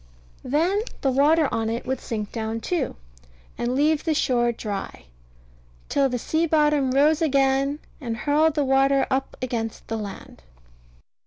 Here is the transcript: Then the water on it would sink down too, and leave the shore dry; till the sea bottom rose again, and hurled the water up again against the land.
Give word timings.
Then 0.43 0.81
the 1.01 1.11
water 1.11 1.47
on 1.51 1.69
it 1.69 1.85
would 1.85 2.01
sink 2.01 2.31
down 2.31 2.59
too, 2.59 2.95
and 3.55 3.75
leave 3.75 4.03
the 4.03 4.15
shore 4.15 4.51
dry; 4.51 5.05
till 5.89 6.09
the 6.09 6.17
sea 6.17 6.47
bottom 6.47 6.89
rose 6.89 7.21
again, 7.21 7.77
and 7.99 8.17
hurled 8.17 8.55
the 8.55 8.65
water 8.65 9.05
up 9.11 9.37
again 9.43 9.65
against 9.65 9.87
the 9.89 9.97
land. 9.97 10.41